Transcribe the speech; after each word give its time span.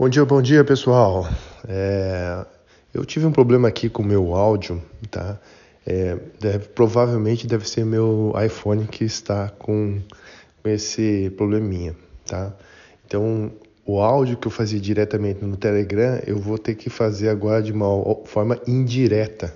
Bom 0.00 0.08
dia, 0.08 0.24
bom 0.24 0.40
dia 0.40 0.64
pessoal. 0.64 1.28
É, 1.68 2.46
eu 2.94 3.04
tive 3.04 3.26
um 3.26 3.30
problema 3.30 3.68
aqui 3.68 3.90
com 3.90 4.02
o 4.02 4.06
meu 4.06 4.34
áudio, 4.34 4.82
tá? 5.10 5.38
É, 5.86 6.16
deve, 6.40 6.68
provavelmente 6.70 7.46
deve 7.46 7.68
ser 7.68 7.84
meu 7.84 8.32
iPhone 8.42 8.86
que 8.86 9.04
está 9.04 9.50
com, 9.50 10.00
com 10.62 10.68
esse 10.70 11.28
probleminha, 11.36 11.94
tá? 12.24 12.50
Então, 13.06 13.52
o 13.84 14.00
áudio 14.00 14.38
que 14.38 14.46
eu 14.46 14.50
fazia 14.50 14.80
diretamente 14.80 15.44
no 15.44 15.58
Telegram, 15.58 16.18
eu 16.26 16.38
vou 16.38 16.56
ter 16.56 16.76
que 16.76 16.88
fazer 16.88 17.28
agora 17.28 17.62
de 17.62 17.70
uma 17.70 18.16
forma 18.24 18.58
indireta. 18.66 19.54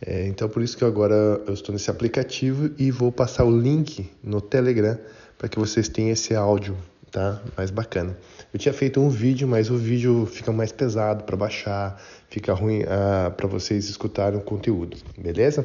É, 0.00 0.24
então, 0.28 0.48
por 0.48 0.62
isso 0.62 0.78
que 0.78 0.84
agora 0.84 1.42
eu 1.48 1.52
estou 1.52 1.72
nesse 1.72 1.90
aplicativo 1.90 2.70
e 2.78 2.92
vou 2.92 3.10
passar 3.10 3.44
o 3.44 3.50
link 3.50 4.08
no 4.22 4.40
Telegram 4.40 4.96
para 5.36 5.48
que 5.48 5.58
vocês 5.58 5.88
tenham 5.88 6.12
esse 6.12 6.32
áudio 6.32 6.76
tá? 7.14 7.40
Mais 7.56 7.70
bacana. 7.70 8.16
Eu 8.52 8.58
tinha 8.58 8.74
feito 8.74 9.00
um 9.00 9.08
vídeo, 9.08 9.46
mas 9.46 9.70
o 9.70 9.76
vídeo 9.76 10.26
fica 10.26 10.52
mais 10.52 10.72
pesado 10.72 11.22
para 11.22 11.36
baixar, 11.36 12.02
fica 12.28 12.52
ruim 12.52 12.82
ah, 12.88 13.30
para 13.30 13.46
vocês 13.46 13.88
escutarem 13.88 14.36
o 14.36 14.42
conteúdo, 14.42 14.96
beleza? 15.16 15.64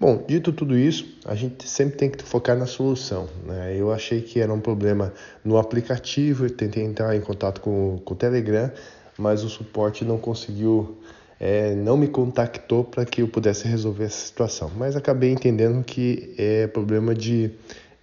Bom, 0.00 0.24
dito 0.26 0.50
tudo 0.50 0.78
isso, 0.78 1.06
a 1.26 1.34
gente 1.34 1.68
sempre 1.68 1.96
tem 1.96 2.10
que 2.10 2.22
focar 2.22 2.56
na 2.56 2.64
solução. 2.64 3.28
Né? 3.44 3.76
Eu 3.76 3.92
achei 3.92 4.22
que 4.22 4.40
era 4.40 4.50
um 4.50 4.60
problema 4.60 5.12
no 5.44 5.58
aplicativo, 5.58 6.48
tentei 6.48 6.82
entrar 6.84 7.14
em 7.14 7.20
contato 7.20 7.60
com, 7.60 8.00
com 8.02 8.14
o 8.14 8.16
Telegram, 8.16 8.72
mas 9.18 9.44
o 9.44 9.48
suporte 9.50 10.06
não 10.06 10.16
conseguiu, 10.16 10.96
é, 11.38 11.74
não 11.74 11.98
me 11.98 12.08
contactou 12.08 12.82
para 12.82 13.04
que 13.04 13.20
eu 13.20 13.28
pudesse 13.28 13.68
resolver 13.68 14.04
essa 14.04 14.26
situação. 14.26 14.70
Mas 14.74 14.96
acabei 14.96 15.32
entendendo 15.32 15.84
que 15.84 16.34
é 16.38 16.66
problema 16.66 17.14
de 17.14 17.50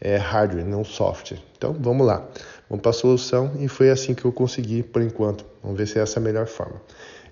é, 0.05 0.17
hardware, 0.17 0.63
não 0.63 0.85
software. 0.85 1.39
Então 1.57 1.73
vamos 1.73 2.05
lá. 2.05 2.23
Vamos 2.69 2.83
para 2.83 2.91
a 2.91 2.93
solução 2.93 3.53
e 3.59 3.67
foi 3.67 3.89
assim 3.89 4.13
que 4.13 4.23
eu 4.23 4.31
consegui 4.31 4.83
por 4.83 5.01
enquanto. 5.01 5.43
Vamos 5.63 5.79
ver 5.79 5.87
se 5.87 5.97
é 5.97 6.03
essa 6.03 6.19
a 6.19 6.21
melhor 6.21 6.45
forma. 6.45 6.79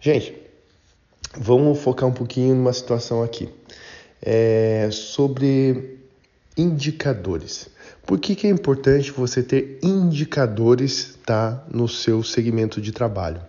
Gente, 0.01 0.35
vamos 1.37 1.79
focar 1.79 2.09
um 2.09 2.11
pouquinho 2.11 2.55
numa 2.55 2.73
situação 2.73 3.21
aqui. 3.21 3.47
É 4.19 4.89
sobre 4.91 5.99
indicadores. 6.57 7.69
Por 8.07 8.19
que, 8.19 8.35
que 8.35 8.47
é 8.47 8.49
importante 8.49 9.11
você 9.11 9.43
ter 9.43 9.77
indicadores 9.83 11.15
tá, 11.23 11.63
no 11.69 11.87
seu 11.87 12.23
segmento 12.23 12.81
de 12.81 12.91
trabalho? 12.91 13.41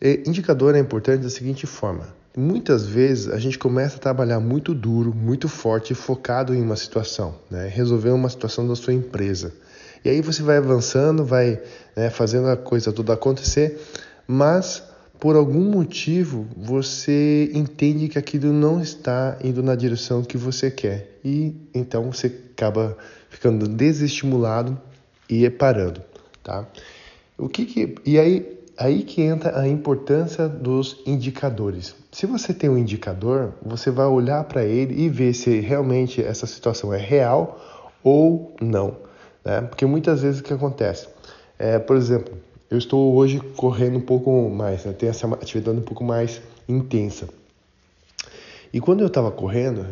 E 0.00 0.22
indicador 0.24 0.76
é 0.76 0.78
importante 0.78 1.24
da 1.24 1.30
seguinte 1.30 1.66
forma: 1.66 2.06
muitas 2.38 2.86
vezes 2.86 3.28
a 3.28 3.38
gente 3.38 3.58
começa 3.58 3.96
a 3.96 3.98
trabalhar 3.98 4.38
muito 4.38 4.72
duro, 4.72 5.12
muito 5.12 5.48
forte, 5.48 5.92
focado 5.92 6.54
em 6.54 6.62
uma 6.62 6.76
situação, 6.76 7.34
né? 7.50 7.66
resolver 7.66 8.10
uma 8.10 8.28
situação 8.28 8.66
da 8.66 8.76
sua 8.76 8.94
empresa. 8.94 9.52
E 10.04 10.08
aí 10.08 10.20
você 10.22 10.42
vai 10.42 10.58
avançando, 10.58 11.24
vai 11.24 11.60
né, 11.96 12.08
fazendo 12.08 12.46
a 12.46 12.56
coisa 12.56 12.92
toda 12.92 13.12
acontecer, 13.12 13.80
mas 14.26 14.84
por 15.18 15.34
algum 15.34 15.64
motivo 15.64 16.46
você 16.56 17.50
entende 17.52 18.06
que 18.06 18.16
aquilo 18.16 18.52
não 18.52 18.80
está 18.80 19.36
indo 19.42 19.60
na 19.60 19.74
direção 19.74 20.22
que 20.22 20.38
você 20.38 20.70
quer 20.70 21.18
e 21.24 21.56
então 21.74 22.12
você 22.12 22.28
acaba 22.52 22.96
ficando 23.28 23.66
desestimulado 23.66 24.80
e 25.28 25.50
parando, 25.50 26.00
tá? 26.44 26.64
O 27.36 27.48
que, 27.48 27.66
que 27.66 27.96
e 28.06 28.16
aí 28.16 28.57
aí 28.78 29.02
que 29.02 29.22
entra 29.22 29.58
a 29.58 29.66
importância 29.66 30.48
dos 30.48 31.02
indicadores. 31.04 31.96
Se 32.12 32.26
você 32.26 32.54
tem 32.54 32.70
um 32.70 32.78
indicador, 32.78 33.52
você 33.60 33.90
vai 33.90 34.06
olhar 34.06 34.44
para 34.44 34.64
ele 34.64 35.02
e 35.02 35.08
ver 35.08 35.34
se 35.34 35.58
realmente 35.58 36.22
essa 36.22 36.46
situação 36.46 36.94
é 36.94 36.98
real 36.98 37.60
ou 38.04 38.54
não. 38.60 38.96
Né? 39.44 39.62
Porque 39.62 39.84
muitas 39.84 40.22
vezes 40.22 40.40
o 40.40 40.44
que 40.44 40.52
acontece? 40.52 41.08
É, 41.58 41.80
por 41.80 41.96
exemplo, 41.96 42.38
eu 42.70 42.78
estou 42.78 43.16
hoje 43.16 43.40
correndo 43.56 43.98
um 43.98 44.02
pouco 44.02 44.48
mais, 44.48 44.84
né? 44.84 44.92
tenho 44.92 45.10
essa 45.10 45.26
atividade 45.26 45.76
um 45.76 45.82
pouco 45.82 46.04
mais 46.04 46.40
intensa. 46.68 47.28
E 48.72 48.80
quando 48.80 49.00
eu 49.00 49.08
estava 49.08 49.32
correndo, 49.32 49.84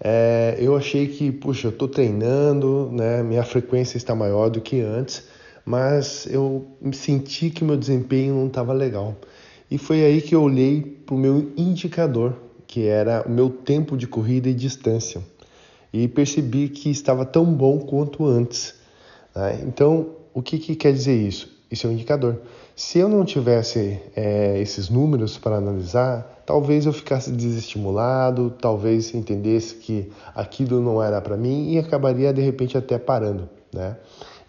é, 0.00 0.56
eu 0.58 0.74
achei 0.74 1.06
que, 1.06 1.30
puxa, 1.30 1.66
eu 1.66 1.70
estou 1.70 1.86
treinando, 1.86 2.88
né? 2.92 3.22
minha 3.22 3.42
frequência 3.42 3.98
está 3.98 4.14
maior 4.14 4.48
do 4.48 4.60
que 4.60 4.80
antes, 4.80 5.24
mas 5.64 6.26
eu 6.26 6.66
senti 6.92 7.50
que 7.50 7.64
meu 7.64 7.76
desempenho 7.76 8.34
não 8.34 8.46
estava 8.46 8.72
legal. 8.72 9.16
E 9.70 9.78
foi 9.78 10.04
aí 10.04 10.20
que 10.20 10.34
eu 10.34 10.42
olhei 10.42 10.82
para 10.82 11.14
o 11.14 11.18
meu 11.18 11.50
indicador, 11.56 12.36
que 12.66 12.86
era 12.86 13.24
o 13.26 13.30
meu 13.30 13.48
tempo 13.48 13.96
de 13.96 14.06
corrida 14.06 14.48
e 14.48 14.54
distância, 14.54 15.22
e 15.92 16.08
percebi 16.08 16.68
que 16.68 16.90
estava 16.90 17.24
tão 17.24 17.44
bom 17.44 17.78
quanto 17.78 18.26
antes. 18.26 18.74
Né? 19.34 19.62
Então, 19.66 20.10
o 20.34 20.42
que, 20.42 20.58
que, 20.58 20.74
quer 20.74 20.92
dizer 20.92 21.16
isso? 21.16 21.50
Isso 21.70 21.86
é 21.86 21.90
um 21.90 21.92
indicador. 21.92 22.40
Se 22.76 22.98
eu 22.98 23.08
não 23.08 23.24
tivesse 23.24 24.00
é, 24.14 24.60
esses 24.60 24.88
números 24.88 25.38
para 25.38 25.56
analisar, 25.56 26.42
talvez 26.44 26.84
eu 26.84 26.92
ficasse 26.92 27.30
desestimulado, 27.30 28.50
talvez 28.60 29.14
entendesse 29.14 29.76
que 29.76 30.10
aquilo 30.34 30.80
não 30.80 31.02
era 31.02 31.20
para 31.20 31.36
mim 31.36 31.72
e 31.72 31.78
acabaria 31.78 32.32
de 32.32 32.42
repente 32.42 32.76
até 32.76 32.98
parando. 32.98 33.48
Né? 33.72 33.96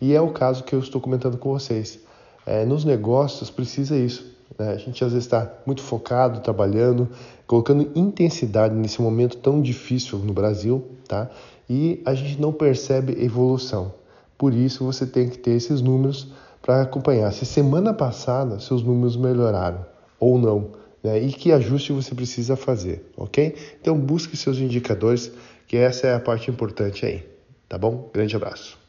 E 0.04 0.14
é 0.14 0.20
o 0.20 0.32
caso 0.32 0.66
que 0.66 0.76
eu 0.76 0.80
estou 0.80 1.00
comentando 1.00 1.38
com 1.38 1.54
vocês. 1.54 1.98
É, 2.46 2.66
nos 2.66 2.84
negócios 2.84 3.50
precisa 3.50 3.96
isso. 3.96 4.36
Né? 4.60 4.72
A 4.72 4.76
gente 4.76 5.02
às 5.02 5.14
vezes 5.14 5.26
está 5.26 5.50
muito 5.66 5.82
focado, 5.82 6.42
trabalhando, 6.42 7.08
colocando 7.48 7.90
intensidade 7.96 8.76
nesse 8.76 9.02
momento 9.02 9.38
tão 9.38 9.62
difícil 9.62 10.20
no 10.20 10.34
Brasil, 10.34 10.86
tá? 11.08 11.30
E 11.70 12.02
a 12.06 12.14
gente 12.14 12.42
não 12.42 12.52
percebe 12.52 13.24
evolução. 13.24 13.94
Por 14.38 14.54
isso 14.54 14.84
você 14.84 15.08
tem 15.08 15.30
que 15.30 15.38
ter 15.38 15.52
esses 15.52 15.80
números 15.80 16.28
para 16.62 16.82
acompanhar 16.82 17.32
se 17.32 17.46
semana 17.46 17.94
passada 17.94 18.60
seus 18.60 18.84
números 18.84 19.16
melhoraram 19.16 19.86
ou 20.20 20.38
não, 20.38 20.72
né? 21.02 21.18
e 21.18 21.32
que 21.32 21.54
ajuste 21.54 21.94
você 21.94 22.14
precisa 22.14 22.58
fazer, 22.58 23.10
ok? 23.16 23.56
Então 23.80 23.98
busque 23.98 24.36
seus 24.36 24.58
indicadores, 24.58 25.32
que 25.66 25.78
essa 25.78 26.08
é 26.08 26.14
a 26.14 26.20
parte 26.20 26.52
importante 26.52 27.06
aí, 27.06 27.26
tá 27.70 27.78
bom? 27.78 28.10
Grande 28.14 28.36
abraço. 28.36 28.83